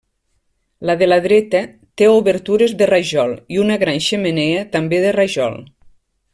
[0.89, 1.61] La de la dreta
[2.01, 5.63] té obertures de rajol i una gran xemeneia també de rajol.